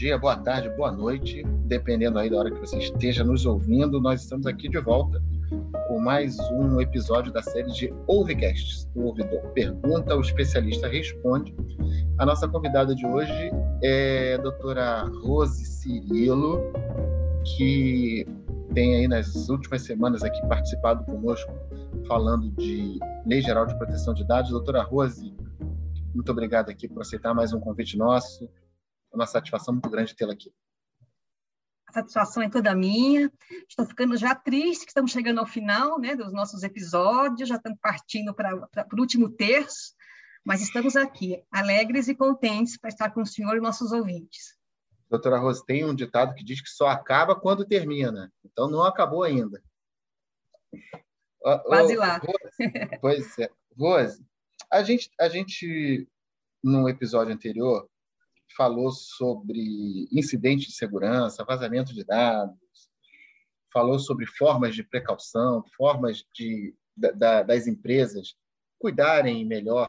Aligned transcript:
dia, 0.00 0.16
boa 0.16 0.34
tarde, 0.34 0.70
boa 0.70 0.90
noite, 0.90 1.42
dependendo 1.66 2.18
aí 2.18 2.30
da 2.30 2.38
hora 2.38 2.50
que 2.50 2.58
você 2.58 2.78
esteja 2.78 3.22
nos 3.22 3.44
ouvindo. 3.44 4.00
Nós 4.00 4.22
estamos 4.22 4.46
aqui 4.46 4.66
de 4.66 4.78
volta 4.78 5.22
com 5.88 6.00
mais 6.00 6.38
um 6.52 6.80
episódio 6.80 7.30
da 7.30 7.42
série 7.42 7.70
de 7.70 7.92
Ouvecasts. 8.06 8.88
O 8.94 9.02
ouvidor 9.02 9.42
pergunta, 9.52 10.16
o 10.16 10.22
especialista 10.22 10.88
responde. 10.88 11.54
A 12.16 12.24
nossa 12.24 12.48
convidada 12.48 12.94
de 12.94 13.06
hoje 13.06 13.50
é 13.82 14.36
a 14.38 14.42
doutora 14.42 15.04
Rose 15.22 15.66
Cirilo, 15.66 16.72
que 17.58 18.26
tem 18.72 18.96
aí 18.96 19.06
nas 19.06 19.50
últimas 19.50 19.82
semanas 19.82 20.22
aqui 20.22 20.40
participado 20.48 21.04
conosco 21.04 21.52
falando 22.08 22.50
de 22.52 22.98
Lei 23.26 23.42
Geral 23.42 23.66
de 23.66 23.76
Proteção 23.76 24.14
de 24.14 24.24
Dados. 24.24 24.50
Doutora 24.50 24.82
Rose, 24.82 25.34
muito 26.14 26.32
obrigado 26.32 26.70
aqui 26.70 26.88
por 26.88 27.02
aceitar 27.02 27.34
mais 27.34 27.52
um 27.52 27.60
convite 27.60 27.98
nosso. 27.98 28.48
É 29.12 29.16
uma 29.16 29.26
satisfação 29.26 29.74
muito 29.74 29.90
grande 29.90 30.14
tê-la 30.14 30.32
aqui. 30.32 30.52
A 31.88 31.92
satisfação 31.92 32.42
é 32.42 32.48
toda 32.48 32.74
minha. 32.74 33.30
Estou 33.68 33.84
ficando 33.84 34.16
já 34.16 34.34
triste 34.34 34.84
que 34.84 34.90
estamos 34.90 35.10
chegando 35.10 35.40
ao 35.40 35.46
final 35.46 35.98
né, 35.98 36.14
dos 36.14 36.32
nossos 36.32 36.62
episódios, 36.62 37.48
já 37.48 37.56
estamos 37.56 37.78
partindo 37.80 38.32
para 38.32 38.54
o 38.56 39.00
último 39.00 39.28
terço, 39.28 39.94
mas 40.44 40.60
estamos 40.60 40.94
aqui, 40.94 41.42
alegres 41.50 42.06
e 42.06 42.14
contentes 42.14 42.78
para 42.78 42.90
estar 42.90 43.10
com 43.10 43.22
o 43.22 43.26
senhor 43.26 43.56
e 43.56 43.60
nossos 43.60 43.90
ouvintes. 43.90 44.56
Doutora 45.08 45.38
Rose, 45.38 45.66
tem 45.66 45.84
um 45.84 45.92
ditado 45.92 46.34
que 46.36 46.44
diz 46.44 46.60
que 46.60 46.70
só 46.70 46.86
acaba 46.86 47.34
quando 47.34 47.66
termina, 47.66 48.32
então 48.44 48.70
não 48.70 48.84
acabou 48.84 49.24
ainda. 49.24 49.60
Quase 51.64 51.96
lá. 51.96 52.18
Rose, 52.18 52.98
pois 53.00 53.38
é. 53.40 53.50
Rose, 53.76 54.24
a 54.70 54.84
gente, 54.84 55.10
a 55.18 55.28
gente, 55.28 56.08
no 56.62 56.88
episódio 56.88 57.34
anterior, 57.34 57.88
falou 58.56 58.90
sobre 58.90 60.08
incidentes 60.12 60.68
de 60.68 60.72
segurança, 60.72 61.44
vazamento 61.44 61.94
de 61.94 62.04
dados, 62.04 62.58
falou 63.72 63.98
sobre 63.98 64.26
formas 64.26 64.74
de 64.74 64.82
precaução, 64.82 65.64
formas 65.76 66.24
de, 66.34 66.74
da, 66.96 67.42
das 67.42 67.66
empresas 67.66 68.34
cuidarem 68.78 69.44
melhor 69.44 69.88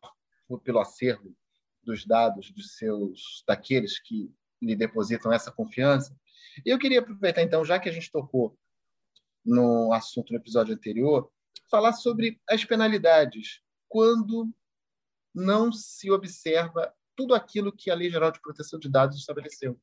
pelo 0.63 0.79
acervo 0.79 1.35
dos 1.83 2.05
dados 2.05 2.51
dos 2.51 2.75
seus 2.75 3.43
daqueles 3.47 3.99
que 3.99 4.31
lhe 4.61 4.75
depositam 4.75 5.33
essa 5.33 5.51
confiança. 5.51 6.15
E 6.65 6.69
eu 6.69 6.77
queria 6.77 6.99
aproveitar 6.99 7.41
então, 7.41 7.65
já 7.65 7.79
que 7.79 7.89
a 7.89 7.91
gente 7.91 8.11
tocou 8.11 8.57
no 9.43 9.91
assunto 9.91 10.31
no 10.31 10.37
episódio 10.37 10.75
anterior, 10.75 11.31
falar 11.69 11.93
sobre 11.93 12.39
as 12.47 12.63
penalidades 12.63 13.61
quando 13.87 14.53
não 15.33 15.71
se 15.71 16.11
observa 16.11 16.93
tudo 17.15 17.33
aquilo 17.33 17.71
que 17.75 17.89
a 17.91 17.95
Lei 17.95 18.09
Geral 18.09 18.31
de 18.31 18.41
Proteção 18.41 18.79
de 18.79 18.89
Dados 18.89 19.17
estabeleceu. 19.17 19.79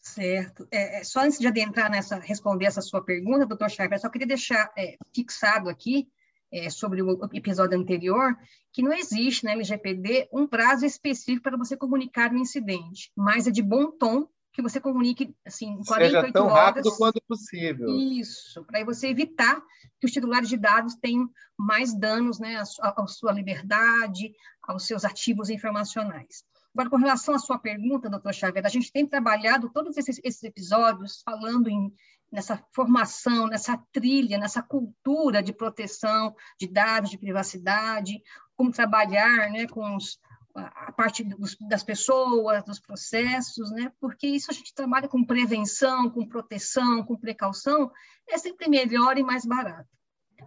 Certo. 0.00 0.66
É, 0.70 1.00
é 1.00 1.04
só 1.04 1.20
antes 1.20 1.38
de 1.38 1.46
adentrar 1.46 1.90
nessa, 1.90 2.18
responder 2.18 2.66
essa 2.66 2.80
sua 2.80 3.04
pergunta, 3.04 3.46
doutor 3.46 3.70
Schreiber, 3.70 4.00
só 4.00 4.08
queria 4.08 4.26
deixar 4.26 4.72
é, 4.76 4.96
fixado 5.14 5.68
aqui, 5.68 6.08
é, 6.52 6.68
sobre 6.68 7.00
o 7.02 7.18
episódio 7.32 7.78
anterior, 7.78 8.36
que 8.72 8.82
não 8.82 8.92
existe 8.92 9.44
na 9.44 9.52
LGPD 9.52 10.28
um 10.32 10.46
prazo 10.46 10.84
específico 10.84 11.44
para 11.44 11.56
você 11.56 11.76
comunicar 11.76 12.30
um 12.30 12.36
incidente, 12.36 13.10
mas 13.16 13.46
é 13.46 13.50
de 13.50 13.62
bom 13.62 13.90
tom 13.90 14.28
que 14.52 14.60
você 14.60 14.78
comunique 14.78 15.34
assim, 15.46 15.70
em 15.70 15.82
48 15.82 16.20
Seja 16.20 16.32
tão 16.32 16.46
horas. 16.46 16.58
rápido 16.58 16.96
quanto 16.96 17.22
possível. 17.26 17.88
Isso, 17.96 18.62
para 18.64 18.84
você 18.84 19.08
evitar 19.08 19.62
que 19.98 20.06
os 20.06 20.12
titulares 20.12 20.48
de 20.48 20.58
dados 20.58 20.94
tenham 20.96 21.30
mais 21.58 21.98
danos 21.98 22.38
né, 22.38 22.62
à, 22.80 23.06
sua 23.06 23.32
liberdade, 23.32 24.34
aos 24.62 24.86
seus 24.86 25.04
ativos 25.04 25.50
informacionais. 25.50 26.44
Agora, 26.74 26.88
com 26.88 26.96
relação 26.96 27.34
à 27.34 27.38
sua 27.38 27.58
pergunta, 27.58 28.08
doutor 28.08 28.32
Xavier, 28.32 28.64
a 28.64 28.68
gente 28.68 28.90
tem 28.90 29.06
trabalhado 29.06 29.70
todos 29.70 29.96
esses, 29.96 30.18
esses 30.24 30.42
episódios 30.42 31.20
falando 31.22 31.68
em, 31.68 31.92
nessa 32.30 32.64
formação, 32.72 33.46
nessa 33.46 33.76
trilha, 33.92 34.38
nessa 34.38 34.62
cultura 34.62 35.42
de 35.42 35.52
proteção 35.52 36.34
de 36.58 36.66
dados, 36.66 37.10
de 37.10 37.18
privacidade, 37.18 38.22
como 38.56 38.72
trabalhar 38.72 39.50
né, 39.50 39.66
com 39.66 39.96
os, 39.96 40.18
a 40.54 40.92
parte 40.92 41.22
dos, 41.24 41.56
das 41.68 41.82
pessoas, 41.82 42.64
dos 42.64 42.80
processos, 42.80 43.70
né? 43.70 43.92
Porque 44.00 44.26
isso 44.26 44.50
a 44.50 44.54
gente 44.54 44.74
trabalha 44.74 45.08
com 45.08 45.24
prevenção, 45.24 46.08
com 46.08 46.26
proteção, 46.26 47.04
com 47.04 47.18
precaução, 47.18 47.90
é 48.28 48.38
sempre 48.38 48.68
melhor 48.68 49.18
e 49.18 49.22
mais 49.22 49.44
barato. 49.44 49.88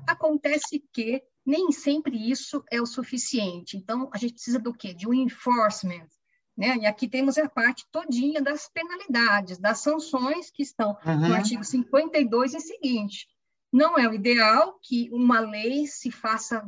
Acontece 0.08 0.84
que 0.92 1.24
nem 1.46 1.72
sempre 1.72 2.30
isso 2.30 2.64
é 2.72 2.82
o 2.82 2.86
suficiente. 2.86 3.78
Então, 3.78 4.10
a 4.12 4.18
gente 4.18 4.34
precisa 4.34 4.60
do 4.60 4.74
quê? 4.74 4.94
De 4.94 5.08
um 5.08 5.14
enforcement, 5.14 6.08
né? 6.58 6.78
E 6.78 6.86
aqui 6.86 7.08
temos 7.08 7.38
a 7.38 7.48
parte 7.48 7.86
todinha 7.92 8.42
das 8.42 8.70
penalidades, 8.70 9.58
das 9.58 9.80
sanções 9.80 10.50
que 10.50 10.64
estão 10.64 10.98
uhum. 11.06 11.30
no 11.30 11.36
artigo 11.36 11.64
52 11.64 12.54
e 12.54 12.60
seguinte. 12.60 13.28
Não 13.72 13.98
é 13.98 14.08
o 14.08 14.14
ideal 14.14 14.80
que 14.82 15.10
uma 15.12 15.40
lei 15.40 15.86
se 15.86 16.10
faça 16.10 16.66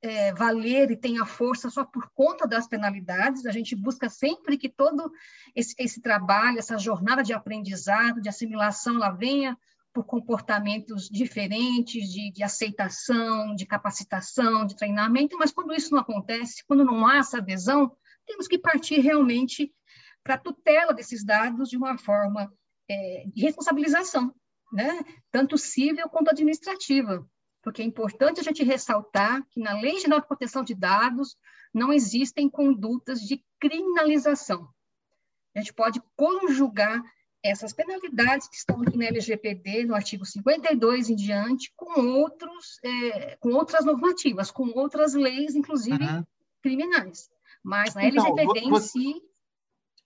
é, 0.00 0.32
valer 0.32 0.90
e 0.90 0.96
tenha 0.96 1.26
força 1.26 1.68
só 1.68 1.84
por 1.84 2.10
conta 2.14 2.46
das 2.46 2.66
penalidades. 2.66 3.44
A 3.44 3.52
gente 3.52 3.76
busca 3.76 4.08
sempre 4.08 4.56
que 4.56 4.68
todo 4.68 5.12
esse, 5.54 5.74
esse 5.78 6.00
trabalho, 6.00 6.58
essa 6.58 6.78
jornada 6.78 7.22
de 7.22 7.34
aprendizado, 7.34 8.20
de 8.20 8.28
assimilação, 8.28 8.96
ela 8.96 9.10
venha 9.10 9.58
por 9.98 10.04
comportamentos 10.04 11.08
diferentes 11.08 12.08
de, 12.08 12.30
de, 12.30 12.44
aceitação, 12.44 13.52
de 13.56 13.66
capacitação, 13.66 14.64
de 14.64 14.76
treinamento, 14.76 15.36
mas 15.36 15.50
quando 15.50 15.74
isso 15.74 15.92
não 15.92 15.98
acontece, 15.98 16.64
quando 16.68 16.84
não 16.84 17.04
há 17.04 17.16
essa 17.16 17.38
adesão, 17.38 17.90
temos 18.24 18.46
que 18.46 18.56
partir 18.56 19.00
realmente 19.00 19.74
para 20.22 20.34
a 20.34 20.38
tutela 20.38 20.94
desses 20.94 21.24
dados 21.24 21.68
de 21.68 21.76
uma 21.76 21.98
forma 21.98 22.48
é, 22.88 23.24
de 23.26 23.42
responsabilização, 23.42 24.32
né? 24.72 25.00
tanto 25.32 25.58
civil 25.58 26.08
quanto 26.08 26.30
administrativa 26.30 27.28
porque 27.60 27.82
é 27.82 27.84
importante 27.84 28.38
a 28.38 28.42
gente 28.42 28.62
ressaltar 28.62 29.44
que 29.50 29.60
na 29.60 29.74
Lei 29.80 29.98
Geral 29.98 30.20
de 30.20 30.28
Proteção 30.28 30.62
de 30.62 30.74
Dados 30.76 31.36
não 31.74 31.92
existem 31.92 32.48
condutas 32.48 33.20
de 33.20 33.44
criminalização. 33.60 34.68
A 35.54 35.58
gente 35.58 35.74
pode 35.74 36.00
conjugar 36.16 37.02
essas 37.42 37.72
penalidades 37.72 38.48
que 38.48 38.56
estão 38.56 38.82
aqui 38.82 38.96
na 38.96 39.06
LGPD, 39.06 39.84
no 39.84 39.94
artigo 39.94 40.24
52 40.24 41.10
em 41.10 41.16
diante, 41.16 41.72
com, 41.76 42.00
outros, 42.00 42.78
é, 42.84 43.36
com 43.36 43.50
outras 43.50 43.84
normativas, 43.84 44.50
com 44.50 44.68
outras 44.76 45.14
leis, 45.14 45.54
inclusive 45.54 46.02
uhum. 46.02 46.24
criminais. 46.62 47.30
Mas 47.62 47.94
na 47.94 48.04
então, 48.04 48.26
LGPD 48.26 48.68
você, 48.68 48.98
em 48.98 49.14
si, 49.14 49.22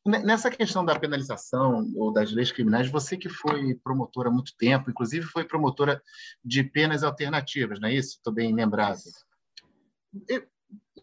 Nessa 0.04 0.50
questão 0.50 0.84
da 0.84 0.98
penalização 0.98 1.88
ou 1.94 2.12
das 2.12 2.32
leis 2.32 2.50
criminais, 2.50 2.90
você 2.90 3.16
que 3.16 3.28
foi 3.28 3.76
promotora 3.76 4.30
há 4.30 4.32
muito 4.32 4.52
tempo, 4.56 4.90
inclusive 4.90 5.24
foi 5.26 5.44
promotora 5.44 6.02
de 6.44 6.64
penas 6.64 7.04
alternativas, 7.04 7.78
não 7.78 7.88
é 7.88 7.94
isso? 7.94 8.16
Estou 8.16 8.32
bem 8.32 8.52
lembrado. 8.52 8.98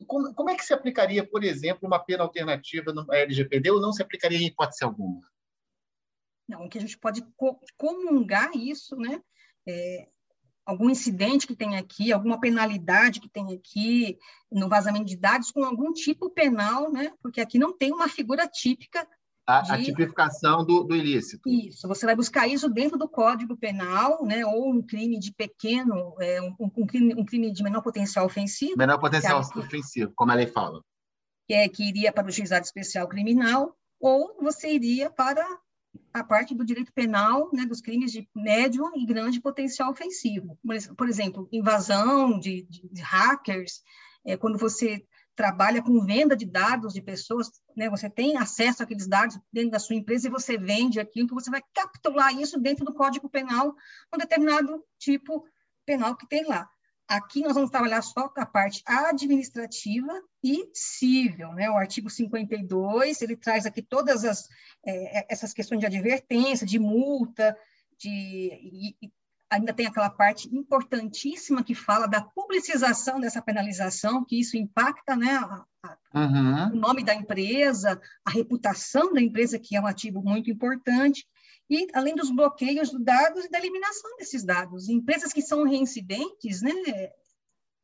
Como, 0.06 0.34
como, 0.34 0.50
é 0.50 0.56
que 0.56 0.66
se 0.66 0.73
aplicaria, 0.73 1.25
por 1.25 1.45
exemplo, 1.45 1.88
uma 1.88 1.97
pena 1.97 2.23
alternativa 2.23 2.91
no 2.91 3.06
LGPD 3.09 3.72
ou 3.72 3.79
não 3.79 3.94
se 3.94 4.01
aplicaria 4.01 4.38
em 4.38 4.47
hipótese 4.47 4.84
alguma? 4.84 5.22
Não, 6.50 6.68
que 6.68 6.80
a 6.80 6.82
gente 6.82 6.98
pode 6.98 7.24
comungar 7.78 8.50
isso, 8.56 8.96
né? 8.96 9.22
É, 9.68 10.08
algum 10.66 10.90
incidente 10.90 11.46
que 11.46 11.56
tem 11.56 11.78
aqui, 11.78 12.12
alguma 12.12 12.40
penalidade 12.40 13.20
que 13.20 13.30
tem 13.30 13.54
aqui 13.54 14.18
no 14.52 14.68
vazamento 14.68 15.06
de 15.06 15.16
dados 15.16 15.52
com 15.52 15.64
algum 15.64 15.94
tipo 15.94 16.30
penal, 16.32 16.92
né? 16.92 17.14
Porque 17.22 17.40
aqui 17.40 17.60
não 17.60 17.78
tem 17.78 17.94
uma 17.94 18.10
figura 18.10 18.48
típica 18.48 19.08
a, 19.46 19.62
de... 19.62 19.72
a 19.72 19.84
tipificação 19.84 20.66
do, 20.66 20.84
do, 20.84 20.96
ilícito. 20.96 21.48
Isso, 21.48 21.88
você 21.88 22.04
vai 22.04 22.16
buscar 22.16 22.48
isso 22.48 22.68
dentro 22.68 22.98
do 22.98 23.07
Código 23.07 23.56
Penal, 23.56 24.25
né? 24.25 24.44
Ou 24.44 24.74
um 24.74 24.81
crime 24.81 25.19
de 25.19 25.31
pequeno, 25.31 26.16
é, 26.19 26.42
um, 26.42 26.56
um, 26.60 26.86
crime, 26.88 27.13
um 27.16 27.25
crime 27.25 27.52
de 27.52 27.62
menor 27.62 27.84
potencial 27.84 28.25
ofensivo. 28.25 28.75
Menor 28.75 28.98
potencial 28.98 29.48
que, 29.48 29.60
ofensivo, 29.60 30.12
como 30.16 30.31
a 30.31 30.36
lei 30.36 30.48
fala. 30.48 30.81
Que, 31.48 31.54
é, 31.54 31.69
que 31.69 31.88
iria 31.88 32.12
para 32.12 32.28
o 32.28 32.31
juizado 32.31 32.66
especial 32.66 33.07
criminal, 33.07 33.75
ou 34.00 34.36
você 34.42 34.72
iria 34.74 35.12
para 35.12 35.45
a 36.13 36.24
parte 36.24 36.56
do 36.56 36.65
direito 36.65 36.91
penal 36.94 37.50
né, 37.53 37.65
dos 37.65 37.81
crimes 37.81 38.12
de 38.12 38.27
médio 38.36 38.89
e 38.95 39.06
grande 39.06 39.39
potencial 39.41 39.91
ofensivo. 39.91 40.57
Por 40.97 41.07
exemplo, 41.07 41.47
invasão 41.51 42.39
de, 42.39 42.68
de, 42.69 43.01
hackers, 43.01 43.81
é, 44.25 44.36
quando 44.36 44.57
você 44.57 45.06
trabalha 45.36 45.81
com 45.81 46.06
venda 46.06 46.36
de 46.36 46.45
dados 46.45 46.94
de 46.94 47.01
pessoas, 47.01 47.50
né, 47.75 47.89
você 47.89 48.09
tem 48.09 48.38
acesso 48.38 48.83
àqueles 48.83 49.07
dados 49.07 49.39
dentro 49.53 49.71
da 49.71 49.80
sua 49.80 49.95
empresa 49.95 50.27
e 50.27 50.31
você 50.31 50.57
vende 50.57 51.00
aquilo, 51.00 51.25
então 51.25 51.39
você 51.39 51.50
vai 51.50 51.63
capturar 51.74 52.33
isso 52.35 52.59
dentro 52.59 52.83
do 52.83 52.94
Código 52.94 53.30
Penal, 53.30 53.74
um 54.13 54.18
determinado 54.18 54.83
tipo 54.97 55.45
penal 55.85 56.15
que 56.15 56.27
tem 56.27 56.45
lá. 56.45 56.69
Aqui 57.09 57.41
nós 57.41 57.56
vamos 57.56 57.71
trabalhar 57.71 58.03
só 58.03 58.29
com 58.29 58.39
a 58.39 58.45
parte 58.45 58.83
administrativa 58.85 60.21
e 60.44 60.69
civil, 60.75 61.51
né? 61.53 61.67
O 61.67 61.75
artigo 61.75 62.07
52, 62.07 63.23
ele 63.23 63.35
traz 63.35 63.65
aqui 63.65 63.81
todas 63.81 64.23
as, 64.23 64.47
é, 64.85 65.25
essas 65.33 65.51
questões 65.51 65.79
de 65.79 65.88
advertência, 65.88 66.67
de 66.67 66.77
multa, 66.77 67.57
de, 67.97 68.94
e, 69.01 69.11
ainda 69.50 69.73
tem 69.73 69.88
aquela 69.88 70.11
parte 70.11 70.47
importantíssima 70.56 71.63
que 71.63 71.73
fala 71.73 72.07
da 72.07 72.21
publicização 72.21 73.19
dessa 73.19 73.41
penalização, 73.41 74.23
que 74.23 74.39
isso 74.39 74.56
impacta 74.56 75.15
né, 75.15 75.33
a, 75.33 75.65
a, 75.83 76.19
uhum. 76.19 76.73
o 76.73 76.75
nome 76.75 77.03
da 77.03 77.15
empresa, 77.15 78.00
a 78.23 78.29
reputação 78.29 79.11
da 79.11 79.21
empresa, 79.21 79.57
que 79.57 79.75
é 79.75 79.81
um 79.81 79.88
ativo 79.88 80.21
muito 80.21 80.51
importante, 80.51 81.25
e 81.69 81.88
além 81.94 82.16
dos 82.16 82.31
bloqueios 82.31 82.89
de 82.89 83.04
dados 83.04 83.45
e 83.45 83.50
da 83.50 83.60
eliminação 83.60 84.18
desses 84.18 84.44
dados. 84.44 84.89
Empresas 84.89 85.31
que 85.31 85.42
são 85.42 85.63
reincidentes, 85.63 86.62
né, 86.62 86.74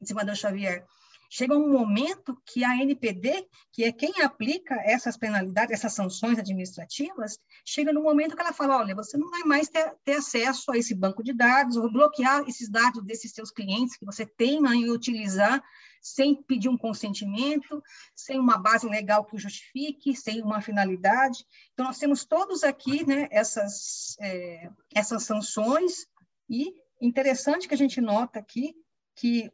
Senador 0.04 0.36
Xavier, 0.36 0.86
chega 1.30 1.56
um 1.56 1.72
momento 1.72 2.40
que 2.46 2.64
a 2.64 2.78
NPD, 2.78 3.48
que 3.72 3.84
é 3.84 3.92
quem 3.92 4.22
aplica 4.22 4.76
essas 4.86 5.18
penalidades, 5.18 5.74
essas 5.74 5.94
sanções 5.94 6.40
administrativas, 6.40 7.38
chega 7.66 7.92
no 7.92 8.02
momento 8.02 8.36
que 8.36 8.42
ela 8.42 8.54
fala, 8.54 8.78
olha, 8.78 8.96
você 8.96 9.18
não 9.18 9.30
vai 9.30 9.44
mais 9.44 9.68
ter, 9.68 9.94
ter 10.04 10.14
acesso 10.14 10.72
a 10.72 10.78
esse 10.78 10.96
banco 10.96 11.24
de 11.24 11.34
dados, 11.34 11.76
ou 11.76 11.92
bloquear 11.92 12.44
esses 12.48 12.70
dados 12.70 13.04
desses 13.04 13.32
seus 13.32 13.52
clientes 13.52 13.98
que 13.98 14.06
você 14.06 14.26
tem 14.26 14.60
em 14.66 14.90
utilizar 14.90 15.64
sem 16.06 16.36
pedir 16.36 16.70
um 16.70 16.78
consentimento, 16.78 17.82
sem 18.16 18.40
uma 18.40 18.60
base 18.60 18.88
legal 18.88 19.26
que 19.26 19.36
o 19.36 19.40
justifique, 19.40 20.16
sem 20.16 20.40
uma 20.44 20.62
finalidade. 20.62 21.44
Então, 21.74 21.88
nós 21.88 21.98
temos 21.98 22.24
todos 22.24 22.64
aqui 22.64 23.04
né, 23.04 23.28
essas, 23.32 24.16
é, 24.20 24.70
essas 24.94 25.24
sanções, 25.24 26.06
e 26.48 26.72
interessante 27.02 27.68
que 27.68 27.74
a 27.74 27.78
gente 27.78 28.00
nota 28.00 28.38
aqui 28.38 28.76
que 29.16 29.52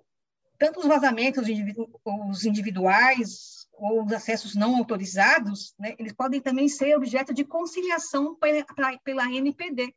tanto 0.59 0.81
os 0.81 0.87
vazamentos 0.87 1.47
os 2.05 2.43
individuais 2.43 3.65
ou 3.71 4.03
os 4.03 4.11
acessos 4.11 4.53
não 4.53 4.75
autorizados, 4.75 5.73
né, 5.79 5.95
eles 5.97 6.11
podem 6.11 6.41
também 6.41 6.67
ser 6.67 6.97
objeto 6.97 7.33
de 7.33 7.45
conciliação 7.45 8.35
pela 8.35 9.31
NPD, 9.31 9.95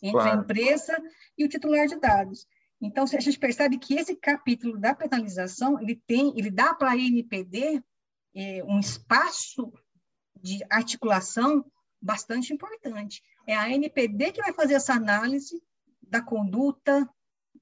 entre 0.00 0.12
claro. 0.12 0.38
a 0.38 0.42
empresa 0.42 0.96
e 1.36 1.44
o 1.44 1.48
titular 1.48 1.88
de 1.88 1.98
dados. 1.98 2.46
Então, 2.80 3.04
a 3.04 3.20
gente 3.20 3.38
percebe 3.38 3.78
que 3.78 3.94
esse 3.94 4.14
capítulo 4.14 4.78
da 4.78 4.94
penalização, 4.94 5.80
ele 5.80 5.96
tem, 6.06 6.32
ele 6.38 6.50
dá 6.50 6.74
para 6.74 6.92
a 6.92 6.96
NPD 6.96 7.82
é, 8.34 8.62
um 8.64 8.78
espaço 8.78 9.72
de 10.40 10.64
articulação 10.70 11.64
bastante 12.00 12.52
importante. 12.52 13.22
É 13.46 13.56
a 13.56 13.70
NPD 13.70 14.32
que 14.32 14.42
vai 14.42 14.52
fazer 14.52 14.74
essa 14.74 14.92
análise 14.92 15.60
da 16.00 16.22
conduta, 16.22 17.08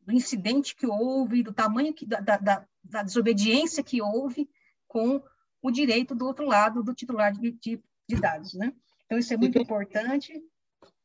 do 0.02 0.12
incidente 0.12 0.76
que 0.76 0.86
houve, 0.86 1.42
do 1.42 1.52
tamanho 1.52 1.94
que, 1.94 2.04
da, 2.06 2.20
da, 2.20 2.66
da 2.84 3.02
desobediência 3.02 3.82
que 3.82 4.02
houve 4.02 4.48
com 4.86 5.22
o 5.62 5.70
direito 5.70 6.14
do 6.14 6.26
outro 6.26 6.46
lado 6.46 6.82
do 6.82 6.94
titular 6.94 7.32
de, 7.32 7.52
de, 7.52 7.82
de 8.08 8.20
dados, 8.20 8.54
né? 8.54 8.72
Então, 9.04 9.18
isso 9.18 9.32
é 9.32 9.36
muito 9.36 9.58
importante. 9.58 10.32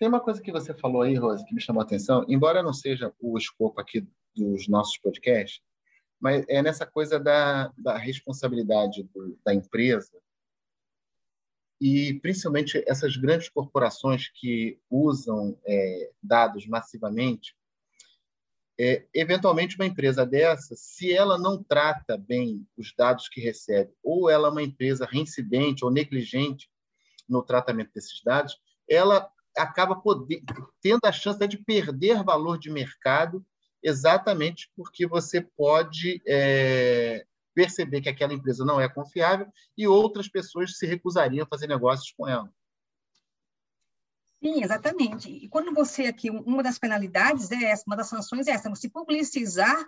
Tem 0.02 0.08
uma 0.08 0.20
coisa 0.20 0.42
que 0.42 0.52
você 0.52 0.74
falou 0.74 1.04
aí, 1.04 1.14
Rose, 1.14 1.46
que 1.46 1.54
me 1.54 1.62
chamou 1.62 1.80
a 1.80 1.84
atenção, 1.84 2.26
embora 2.28 2.64
não 2.64 2.74
seja 2.74 3.14
o 3.20 3.38
escopo 3.38 3.80
aqui 3.80 4.04
dos 4.36 4.68
nossos 4.68 4.98
podcasts, 4.98 5.62
mas 6.20 6.44
é 6.50 6.60
nessa 6.60 6.88
coisa 6.88 7.20
da, 7.20 7.72
da 7.78 7.96
responsabilidade 8.00 9.04
do, 9.14 9.38
da 9.46 9.54
empresa 9.54 10.20
e 11.80 12.16
principalmente 12.16 12.84
essas 12.88 13.16
grandes 13.16 13.48
corporações 13.50 14.28
que 14.28 14.80
usam 14.90 15.56
é, 15.68 16.10
dados 16.24 16.66
massivamente 16.66 17.56
é, 18.80 19.06
eventualmente, 19.14 19.76
uma 19.76 19.86
empresa 19.86 20.26
dessa, 20.26 20.76
se 20.76 21.14
ela 21.14 21.38
não 21.38 21.62
trata 21.62 22.18
bem 22.18 22.66
os 22.76 22.92
dados 22.98 23.30
que 23.30 23.40
recebe, 23.40 23.94
ou 24.02 24.32
ela 24.32 24.48
é 24.48 24.52
uma 24.52 24.64
empresa 24.64 25.06
reincidente 25.06 25.86
ou 25.86 25.92
negligente 25.92 26.72
no 27.30 27.44
tratamento 27.44 27.92
desses 27.94 28.20
dados, 28.24 28.60
ela 28.90 29.32
acaba 29.58 29.96
poder, 29.96 30.42
tendo 30.82 31.02
a 31.06 31.12
chance 31.12 31.46
de 31.48 31.58
perder 31.58 32.24
valor 32.24 32.58
de 32.58 32.70
mercado, 32.70 33.46
exatamente 33.84 34.70
porque 34.76 35.08
você 35.08 35.42
pode 35.42 36.22
é, 36.28 37.26
perceber 37.54 38.02
que 38.02 38.10
aquela 38.10 38.34
empresa 38.34 38.64
não 38.64 38.80
é 38.80 38.88
confiável 38.88 39.48
e 39.78 39.88
outras 39.88 40.28
pessoas 40.28 40.78
se 40.78 40.86
recusariam 40.86 41.44
a 41.44 41.48
fazer 41.48 41.68
negócios 41.68 42.14
com 42.18 42.28
ela. 42.28 42.52
Sim, 44.44 44.64
exatamente. 44.64 45.30
E 45.30 45.48
quando 45.50 45.74
você 45.74 46.08
aqui, 46.08 46.32
uma 46.32 46.64
das 46.64 46.80
penalidades 46.80 47.52
é 47.52 47.66
essa, 47.66 47.84
uma 47.86 47.96
das 47.96 48.08
sanções 48.08 48.48
é 48.48 48.52
essa, 48.52 48.70
você 48.70 48.90
publicizar 48.90 49.86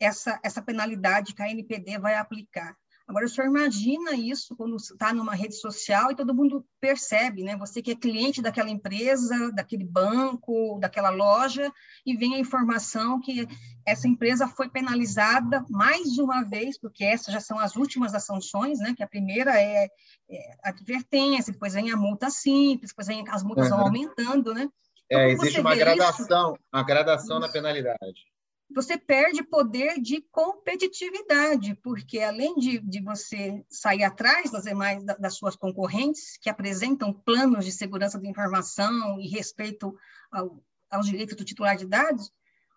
essa, 0.00 0.40
essa 0.42 0.62
penalidade 0.62 1.34
que 1.34 1.42
a 1.42 1.50
NPD 1.50 1.98
vai 1.98 2.14
aplicar. 2.14 2.74
Agora, 3.10 3.26
o 3.26 3.28
senhor 3.28 3.48
imagina 3.48 4.12
isso 4.12 4.54
quando 4.54 4.76
está 4.76 5.12
numa 5.12 5.34
rede 5.34 5.56
social 5.56 6.12
e 6.12 6.14
todo 6.14 6.32
mundo 6.32 6.64
percebe, 6.80 7.42
né? 7.42 7.56
Você 7.56 7.82
que 7.82 7.90
é 7.90 7.96
cliente 7.96 8.40
daquela 8.40 8.70
empresa, 8.70 9.50
daquele 9.50 9.82
banco, 9.82 10.78
daquela 10.80 11.10
loja, 11.10 11.72
e 12.06 12.16
vem 12.16 12.36
a 12.36 12.38
informação 12.38 13.20
que 13.20 13.48
essa 13.84 14.06
empresa 14.06 14.46
foi 14.46 14.68
penalizada 14.68 15.66
mais 15.68 16.18
uma 16.18 16.44
vez, 16.44 16.78
porque 16.78 17.02
essas 17.02 17.34
já 17.34 17.40
são 17.40 17.58
as 17.58 17.74
últimas 17.74 18.12
das 18.12 18.24
sanções, 18.24 18.78
né? 18.78 18.94
Que 18.96 19.02
a 19.02 19.08
primeira 19.08 19.60
é, 19.60 19.88
é 20.30 20.54
advertência, 20.62 21.52
depois 21.52 21.74
vem 21.74 21.90
a 21.90 21.96
multa 21.96 22.30
simples, 22.30 22.90
depois 22.90 23.08
vem, 23.08 23.24
as 23.28 23.42
multas 23.42 23.64
uhum. 23.64 23.76
vão 23.76 23.86
aumentando, 23.86 24.54
né? 24.54 24.68
Então, 25.06 25.20
é, 25.20 25.32
existe 25.32 25.60
uma 25.60 25.74
gradação, 25.74 26.52
isso, 26.52 26.64
uma 26.72 26.84
gradação 26.84 27.40
na 27.40 27.48
penalidade 27.48 28.29
você 28.72 28.96
perde 28.96 29.42
poder 29.42 30.00
de 30.00 30.22
competitividade, 30.30 31.74
porque 31.82 32.20
além 32.20 32.54
de, 32.54 32.78
de 32.78 33.02
você 33.02 33.64
sair 33.68 34.04
atrás 34.04 34.50
das 34.50 34.64
demais 34.64 35.04
das 35.04 35.34
suas 35.34 35.56
concorrentes, 35.56 36.38
que 36.40 36.48
apresentam 36.48 37.12
planos 37.12 37.64
de 37.64 37.72
segurança 37.72 38.18
da 38.18 38.28
informação 38.28 39.20
e 39.20 39.28
respeito 39.28 39.94
ao, 40.30 40.62
aos 40.90 41.06
direitos 41.06 41.36
do 41.36 41.44
titular 41.44 41.76
de 41.76 41.86
dados, 41.86 42.30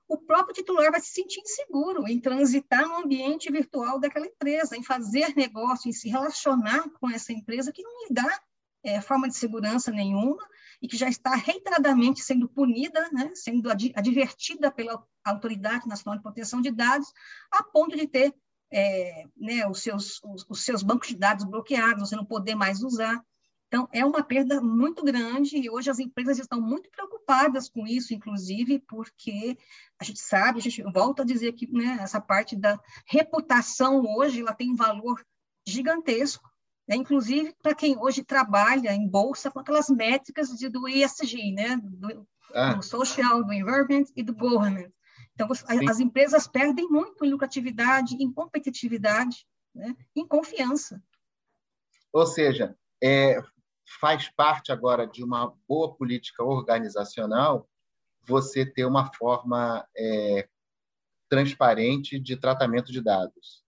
o 0.07 0.17
próprio 0.17 0.53
titular 0.53 0.91
vai 0.91 0.99
se 0.99 1.13
sentir 1.13 1.39
inseguro 1.39 2.07
em 2.07 2.19
transitar 2.19 2.87
no 2.87 2.97
ambiente 2.97 3.51
virtual 3.51 3.99
daquela 3.99 4.27
empresa, 4.27 4.75
em 4.75 4.83
fazer 4.83 5.33
negócio, 5.35 5.89
em 5.89 5.93
se 5.93 6.09
relacionar 6.09 6.89
com 6.99 7.09
essa 7.09 7.31
empresa 7.31 7.71
que 7.71 7.83
não 7.83 8.05
lhe 8.05 8.13
dá 8.13 8.41
é, 8.83 8.99
forma 8.99 9.27
de 9.27 9.35
segurança 9.35 9.91
nenhuma 9.91 10.45
e 10.83 10.87
que 10.87 10.97
já 10.97 11.07
está 11.07 11.33
reiteradamente 11.33 12.21
sendo 12.21 12.45
punida, 12.49 13.09
né, 13.13 13.31
sendo 13.33 13.71
advertida 13.71 14.69
pela 14.69 15.01
Autoridade 15.23 15.87
Nacional 15.87 16.17
de 16.17 16.23
Proteção 16.23 16.59
de 16.59 16.69
Dados, 16.69 17.07
a 17.49 17.63
ponto 17.63 17.95
de 17.95 18.05
ter 18.05 18.35
é, 18.69 19.25
né, 19.37 19.65
os, 19.65 19.81
seus, 19.81 20.21
os, 20.25 20.45
os, 20.49 20.65
seus 20.65 20.83
bancos 20.83 21.07
de 21.07 21.15
dados 21.15 21.45
bloqueados, 21.45 22.09
você 22.09 22.17
não 22.17 22.25
poder 22.25 22.55
mais 22.55 22.83
usar. 22.83 23.23
Então, 23.67 23.87
é 23.93 24.05
uma 24.05 24.21
perda 24.21 24.59
muito 24.61 25.03
grande 25.05 25.57
e 25.57 25.69
hoje 25.69 25.89
as 25.89 25.99
empresas 25.99 26.37
estão 26.37 26.59
muito 26.59 26.91
preocupadas 26.91 27.69
com 27.69 27.87
isso, 27.87 28.13
inclusive, 28.13 28.79
porque 28.79 29.57
a 29.97 30.03
gente 30.03 30.19
sabe, 30.19 30.59
a 30.59 30.61
gente 30.61 30.83
volta 30.83 31.23
a 31.23 31.25
dizer 31.25 31.53
que 31.53 31.65
né, 31.71 31.97
essa 32.01 32.19
parte 32.19 32.57
da 32.57 32.77
reputação 33.07 34.03
hoje 34.05 34.41
ela 34.41 34.53
tem 34.53 34.69
um 34.69 34.75
valor 34.75 35.25
gigantesco 35.65 36.52
né? 36.93 36.95
inclusive 36.95 37.55
para 37.61 37.73
quem 37.73 37.97
hoje 37.97 38.23
trabalha 38.23 38.93
em 38.93 39.07
bolsa 39.07 39.49
com 39.49 39.59
aquelas 39.59 39.89
métricas 39.89 40.49
de, 40.49 40.69
do 40.69 40.87
ESG, 40.87 41.51
né? 41.51 41.79
do, 41.81 42.27
ah. 42.53 42.73
do 42.73 42.83
social, 42.83 43.43
do 43.43 43.51
environment 43.51 44.05
e 44.15 44.23
do 44.23 44.33
government. 44.33 44.91
Então, 45.33 45.53
Sim. 45.53 45.89
as 45.89 45.99
empresas 45.99 46.47
perdem 46.47 46.87
muito 46.87 47.25
em 47.25 47.31
lucratividade, 47.31 48.15
em 48.15 48.31
competitividade, 48.31 49.47
né? 49.73 49.95
em 50.15 50.27
confiança. 50.27 51.01
Ou 52.11 52.27
seja, 52.27 52.77
é, 53.03 53.41
faz 53.99 54.29
parte 54.29 54.71
agora 54.71 55.07
de 55.07 55.23
uma 55.23 55.53
boa 55.67 55.95
política 55.95 56.43
organizacional 56.43 57.67
você 58.25 58.65
ter 58.65 58.85
uma 58.85 59.11
forma 59.13 59.85
é, 59.97 60.47
transparente 61.27 62.19
de 62.19 62.37
tratamento 62.37 62.91
de 62.91 63.01
dados. 63.01 63.62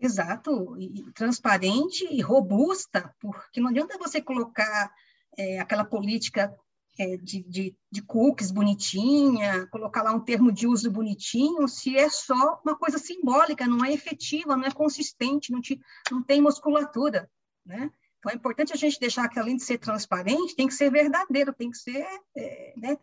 Exato, 0.00 0.76
e 0.78 1.10
transparente 1.12 2.06
e 2.08 2.20
robusta, 2.20 3.12
porque 3.20 3.60
não 3.60 3.70
adianta 3.70 3.98
você 3.98 4.22
colocar 4.22 4.92
é, 5.36 5.58
aquela 5.58 5.84
política 5.84 6.54
é, 6.98 7.16
de, 7.16 7.42
de, 7.42 7.76
de, 7.90 8.02
cookies 8.02 8.52
bonitinha, 8.52 9.66
colocar 9.68 10.02
lá 10.02 10.12
um 10.12 10.20
termo 10.20 10.52
de 10.52 10.66
uso 10.66 10.90
bonitinho, 10.90 11.66
se 11.66 11.96
é 11.96 12.08
só 12.08 12.60
uma 12.64 12.76
coisa 12.76 12.98
simbólica, 12.98 13.66
não 13.66 13.84
é 13.84 13.92
efetiva, 13.92 14.56
não 14.56 14.64
é 14.64 14.70
consistente, 14.70 15.50
não, 15.50 15.60
te, 15.60 15.80
não 16.10 16.22
tem 16.22 16.40
musculatura, 16.40 17.28
né? 17.64 17.90
Então, 18.18 18.32
é 18.32 18.34
importante 18.34 18.72
a 18.72 18.76
gente 18.76 18.98
deixar 18.98 19.28
que, 19.28 19.38
além 19.38 19.56
de 19.56 19.62
ser 19.62 19.78
transparente, 19.78 20.56
tem 20.56 20.66
que 20.66 20.74
ser 20.74 20.90
verdadeiro, 20.90 21.52
tem 21.52 21.70
que 21.70 21.78
ser, 21.78 22.04
é, 22.36 22.74
né, 22.76 22.98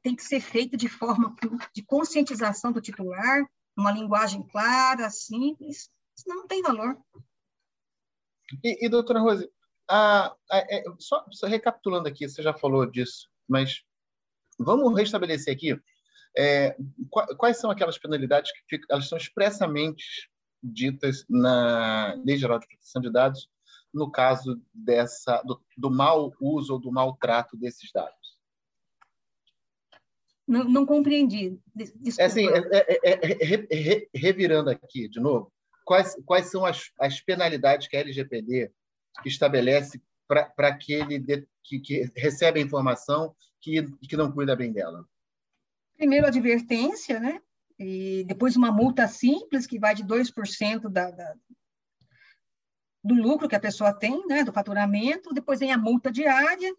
tem 0.00 0.14
que 0.14 0.22
ser 0.22 0.40
feito 0.40 0.76
de 0.76 0.88
forma 0.88 1.34
de 1.74 1.82
conscientização 1.82 2.70
do 2.70 2.80
titular, 2.80 3.44
uma 3.76 3.92
linguagem 3.92 4.42
clara, 4.48 5.10
simples, 5.10 5.90
senão 6.14 6.38
não 6.38 6.46
tem 6.46 6.62
valor. 6.62 6.96
E, 8.62 8.86
e 8.86 8.88
doutora 8.88 9.20
Rose, 9.20 9.50
a, 9.88 10.34
a, 10.50 10.58
é, 10.58 10.84
só, 10.98 11.24
só, 11.30 11.46
recapitulando 11.46 12.08
aqui, 12.08 12.28
você 12.28 12.42
já 12.42 12.52
falou 12.52 12.84
disso, 12.86 13.28
mas 13.48 13.82
vamos 14.58 14.94
restabelecer 14.96 15.54
aqui 15.54 15.80
é, 16.36 16.76
quais 17.36 17.58
são 17.58 17.70
aquelas 17.70 17.98
penalidades 17.98 18.52
que 18.52 18.60
ficam, 18.68 18.86
elas 18.90 19.08
são 19.08 19.18
expressamente 19.18 20.30
ditas 20.62 21.24
na 21.28 22.14
Lei 22.24 22.36
Geral 22.36 22.58
de 22.58 22.66
Proteção 22.66 23.02
de 23.02 23.10
Dados 23.10 23.50
no 23.92 24.10
caso 24.10 24.60
dessa 24.72 25.42
do, 25.42 25.60
do 25.76 25.90
mau 25.90 26.32
uso 26.40 26.74
ou 26.74 26.78
do 26.78 26.90
maltrato 26.90 27.56
desses 27.56 27.90
dados? 27.92 28.21
Não, 30.46 30.64
não 30.64 30.86
compreendi. 30.86 31.58
Desculpa. 31.74 32.22
É 32.22 32.24
assim, 32.24 32.48
é, 32.48 33.10
é, 33.10 33.98
é, 34.02 34.08
revirando 34.14 34.70
aqui 34.70 35.08
de 35.08 35.20
novo, 35.20 35.52
quais, 35.84 36.16
quais 36.24 36.50
são 36.50 36.64
as, 36.64 36.90
as 36.98 37.20
penalidades 37.20 37.88
que 37.88 37.96
a 37.96 38.00
LGPD 38.00 38.70
estabelece 39.24 40.00
para 40.26 40.68
aquele 40.68 41.18
de, 41.18 41.46
que, 41.62 41.78
que 41.78 42.10
recebe 42.16 42.60
a 42.60 42.62
informação 42.62 43.34
que, 43.60 43.82
que 44.08 44.16
não 44.16 44.32
cuida 44.32 44.56
bem 44.56 44.72
dela? 44.72 45.06
Primeiro, 45.96 46.26
advertência, 46.26 47.20
né? 47.20 47.40
E 47.78 48.24
depois 48.24 48.56
uma 48.56 48.72
multa 48.72 49.06
simples, 49.06 49.66
que 49.66 49.78
vai 49.78 49.94
de 49.94 50.04
2% 50.04 50.88
da, 50.88 51.10
da, 51.10 51.34
do 53.02 53.14
lucro 53.14 53.48
que 53.48 53.56
a 53.56 53.60
pessoa 53.60 53.92
tem, 53.92 54.26
né, 54.26 54.44
do 54.44 54.52
faturamento, 54.52 55.34
depois 55.34 55.60
vem 55.60 55.72
a 55.72 55.78
multa 55.78 56.10
diária, 56.10 56.72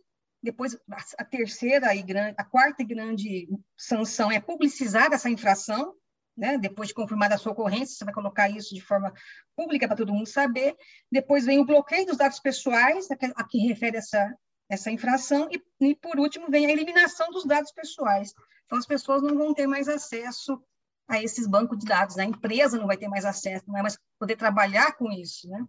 depois 0.44 0.78
a 1.18 1.24
terceira 1.24 1.96
e 1.96 2.04
grande, 2.04 2.36
a 2.38 2.44
quarta 2.44 2.82
e 2.82 2.86
grande 2.86 3.48
sanção 3.78 4.30
é 4.30 4.42
publicizar 4.42 5.12
essa 5.14 5.30
infração, 5.30 5.96
né, 6.36 6.58
depois 6.58 6.90
de 6.90 6.94
confirmada 6.94 7.36
a 7.36 7.38
sua 7.38 7.54
ocorrência, 7.54 7.96
você 7.96 8.04
vai 8.04 8.14
colocar 8.14 8.50
isso 8.50 8.76
de 8.76 8.82
forma 8.82 9.14
pública 9.56 9.88
para 9.88 9.96
todo 9.96 10.14
mundo 10.14 10.28
saber. 10.28 10.76
Depois 11.10 11.46
vem 11.46 11.60
o 11.60 11.66
bloqueio 11.66 12.06
dos 12.06 12.18
dados 12.18 12.40
pessoais, 12.40 13.10
a 13.10 13.16
que, 13.16 13.26
a 13.26 13.44
que 13.48 13.58
refere 13.60 13.98
essa, 13.98 14.36
essa 14.68 14.92
infração, 14.92 15.48
e, 15.50 15.64
e, 15.80 15.96
por 15.96 16.20
último 16.20 16.50
vem 16.50 16.66
a 16.66 16.72
eliminação 16.72 17.30
dos 17.30 17.46
dados 17.46 17.72
pessoais. 17.72 18.34
Então, 18.66 18.78
as 18.78 18.86
pessoas 18.86 19.22
não 19.22 19.38
vão 19.38 19.54
ter 19.54 19.68
mais 19.68 19.88
acesso 19.88 20.62
a 21.08 21.22
esses 21.22 21.48
bancos 21.48 21.78
de 21.78 21.86
dados, 21.86 22.16
né? 22.16 22.24
a 22.24 22.28
empresa 22.28 22.78
não 22.78 22.88
vai 22.88 22.98
ter 22.98 23.08
mais 23.08 23.24
acesso, 23.24 23.64
não 23.68 23.74
vai 23.74 23.84
mais 23.84 23.98
poder 24.20 24.36
trabalhar 24.36 24.94
com 24.98 25.12
isso. 25.12 25.48
Né? 25.48 25.66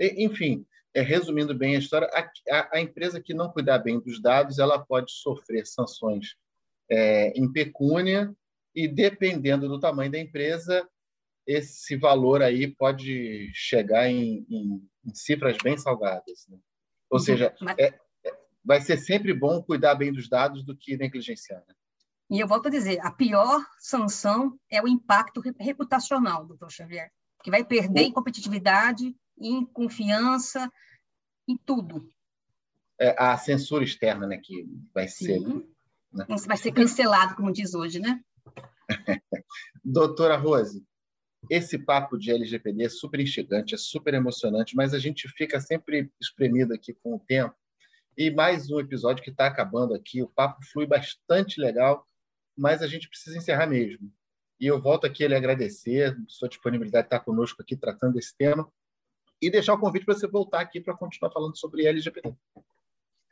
Enfim, 0.00 0.66
é, 0.94 1.00
resumindo 1.00 1.54
bem 1.54 1.76
a 1.76 1.78
história, 1.78 2.08
a, 2.50 2.76
a, 2.76 2.80
empresa 2.80 3.20
que 3.20 3.32
não 3.32 3.50
cuidar 3.50 3.78
bem 3.78 3.98
dos 3.98 4.20
dados, 4.20 4.58
ela 4.58 4.78
pode 4.78 5.12
sofrer 5.12 5.66
sanções 5.66 6.36
é, 6.90 7.30
em 7.30 7.50
pecúnia 7.50 8.34
e, 8.74 8.86
dependendo 8.86 9.68
do 9.68 9.80
tamanho 9.80 10.10
da 10.10 10.18
empresa, 10.18 10.86
esse 11.46 11.96
valor 11.96 12.42
aí 12.42 12.68
pode 12.68 13.50
chegar 13.54 14.08
em, 14.08 14.46
em, 14.48 14.88
em 15.04 15.14
cifras 15.14 15.56
bem 15.62 15.76
salgadas. 15.76 16.46
Né? 16.48 16.58
Ou 17.10 17.18
uhum. 17.18 17.24
seja, 17.24 17.54
é, 17.78 17.86
é, 17.86 18.38
vai 18.64 18.80
ser 18.80 18.98
sempre 18.98 19.32
bom 19.32 19.62
cuidar 19.62 19.94
bem 19.94 20.12
dos 20.12 20.28
dados 20.28 20.62
do 20.62 20.76
que 20.76 20.96
negligenciar. 20.96 21.62
Né? 21.66 21.74
E 22.30 22.40
eu 22.40 22.46
volto 22.46 22.68
a 22.68 22.70
dizer, 22.70 22.98
a 23.00 23.10
pior 23.10 23.64
sanção 23.78 24.58
é 24.70 24.80
o 24.82 24.88
impacto 24.88 25.42
reputacional, 25.58 26.46
doutor 26.46 26.70
Xavier, 26.70 27.10
que 27.42 27.50
vai 27.50 27.64
perder 27.64 28.02
o... 28.02 28.04
em 28.04 28.12
competitividade, 28.12 29.14
em 29.42 29.64
confiança, 29.66 30.70
em 31.48 31.56
tudo. 31.56 32.08
É 32.98 33.14
a 33.18 33.36
censura 33.36 33.84
externa, 33.84 34.26
né, 34.26 34.38
que 34.38 34.66
vai 34.94 35.08
ser. 35.08 35.40
Né? 35.40 36.26
Vai 36.46 36.56
ser 36.56 36.72
cancelado, 36.72 37.34
como 37.34 37.52
diz 37.52 37.74
hoje, 37.74 37.98
né? 37.98 38.22
Doutora 39.84 40.36
Rose, 40.36 40.84
esse 41.50 41.78
papo 41.78 42.16
de 42.16 42.30
LGPD 42.30 42.84
é 42.84 42.88
super 42.88 43.18
instigante, 43.18 43.74
é 43.74 43.78
super 43.78 44.14
emocionante, 44.14 44.76
mas 44.76 44.94
a 44.94 44.98
gente 44.98 45.28
fica 45.28 45.60
sempre 45.60 46.10
espremido 46.20 46.72
aqui 46.72 46.94
com 47.02 47.16
o 47.16 47.20
tempo. 47.20 47.54
E 48.16 48.30
mais 48.30 48.70
um 48.70 48.78
episódio 48.78 49.24
que 49.24 49.30
está 49.30 49.46
acabando 49.46 49.94
aqui, 49.94 50.22
o 50.22 50.28
papo 50.28 50.58
flui 50.70 50.86
bastante 50.86 51.60
legal, 51.60 52.06
mas 52.56 52.82
a 52.82 52.86
gente 52.86 53.08
precisa 53.08 53.38
encerrar 53.38 53.66
mesmo. 53.66 54.12
E 54.60 54.66
eu 54.66 54.80
volto 54.80 55.06
aqui 55.06 55.24
a 55.24 55.28
lhe 55.28 55.34
agradecer 55.34 56.16
sua 56.28 56.48
disponibilidade 56.48 57.04
de 57.04 57.06
estar 57.06 57.20
conosco 57.20 57.62
aqui 57.62 57.74
tratando 57.74 58.14
desse 58.14 58.36
tema 58.36 58.70
e 59.42 59.50
deixar 59.50 59.74
o 59.74 59.78
convite 59.78 60.06
para 60.06 60.14
você 60.14 60.28
voltar 60.28 60.60
aqui 60.60 60.80
para 60.80 60.96
continuar 60.96 61.32
falando 61.32 61.58
sobre 61.58 61.84
LGBT. 61.84 62.32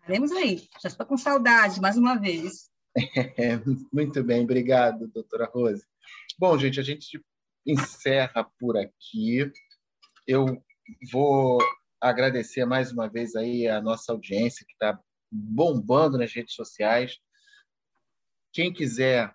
Estaremos 0.00 0.32
aí. 0.32 0.68
Já 0.82 0.88
estou 0.88 1.06
com 1.06 1.16
saudade, 1.16 1.80
mais 1.80 1.96
uma 1.96 2.16
vez. 2.16 2.68
É, 3.38 3.56
muito 3.92 4.24
bem, 4.24 4.42
obrigado, 4.42 5.06
doutora 5.06 5.46
Rose. 5.46 5.86
Bom, 6.36 6.58
gente, 6.58 6.80
a 6.80 6.82
gente 6.82 7.24
encerra 7.64 8.42
por 8.58 8.76
aqui. 8.76 9.48
Eu 10.26 10.60
vou 11.12 11.58
agradecer 12.00 12.64
mais 12.64 12.90
uma 12.90 13.08
vez 13.08 13.36
aí 13.36 13.68
a 13.68 13.80
nossa 13.80 14.10
audiência 14.10 14.66
que 14.66 14.72
está 14.72 14.98
bombando 15.30 16.18
nas 16.18 16.32
redes 16.32 16.54
sociais. 16.54 17.20
Quem 18.52 18.72
quiser 18.72 19.32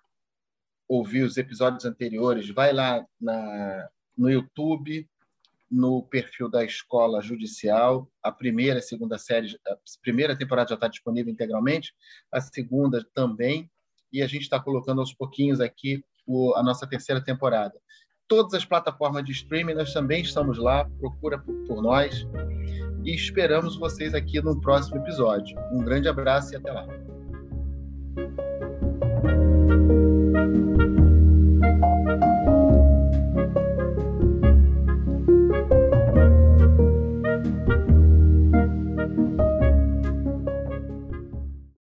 ouvir 0.86 1.22
os 1.22 1.38
episódios 1.38 1.86
anteriores, 1.86 2.50
vai 2.50 2.74
lá 2.74 3.06
na, 3.18 3.88
no 4.16 4.30
YouTube, 4.30 5.08
no 5.70 6.02
perfil 6.02 6.48
da 6.48 6.64
Escola 6.64 7.20
Judicial. 7.20 8.10
A 8.22 8.30
primeira 8.30 8.78
e 8.78 8.82
segunda 8.82 9.18
série, 9.18 9.58
a 9.66 9.76
primeira 10.02 10.36
temporada 10.36 10.70
já 10.70 10.74
está 10.74 10.88
disponível 10.88 11.32
integralmente, 11.32 11.92
a 12.32 12.40
segunda 12.40 13.04
também, 13.14 13.70
e 14.12 14.22
a 14.22 14.26
gente 14.26 14.42
está 14.42 14.60
colocando 14.60 15.00
aos 15.00 15.12
pouquinhos 15.12 15.60
aqui 15.60 16.04
o, 16.26 16.54
a 16.56 16.62
nossa 16.62 16.86
terceira 16.86 17.22
temporada. 17.22 17.74
Todas 18.28 18.54
as 18.54 18.64
plataformas 18.64 19.24
de 19.24 19.32
streaming, 19.32 19.74
nós 19.74 19.92
também 19.92 20.22
estamos 20.22 20.58
lá, 20.58 20.88
procura 20.98 21.38
por, 21.38 21.54
por 21.66 21.82
nós 21.82 22.26
e 23.04 23.14
esperamos 23.14 23.76
vocês 23.76 24.14
aqui 24.14 24.40
no 24.40 24.60
próximo 24.60 24.96
episódio. 24.96 25.56
Um 25.72 25.78
grande 25.78 26.08
abraço 26.08 26.52
e 26.52 26.56
até 26.56 26.72
lá. 26.72 26.86